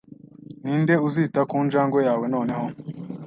Ninde 0.61 0.95
uzita 1.07 1.41
ku 1.49 1.57
njangwe 1.65 1.99
yawe 2.07 2.25
noneho? 2.33 2.65